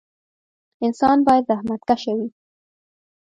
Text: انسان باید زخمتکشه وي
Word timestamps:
انسان 0.85 1.17
باید 1.27 1.47
زخمتکشه 1.49 2.11
وي 2.17 2.27